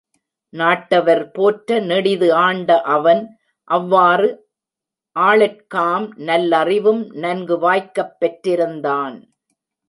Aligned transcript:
நாட்டவர் 0.53 1.33
போற்ற 1.33 1.79
நெடிது 1.79 2.33
ஆண்ட 2.33 2.81
அவன், 2.81 3.37
அவ்வாறு, 3.63 4.29
ஆளற்காம் 5.15 6.07
நல்லறிவும் 6.17 7.13
நன்கு 7.13 7.57
வாய்க்கப் 7.59 8.15
பெற்றிருந்தான். 8.19 9.17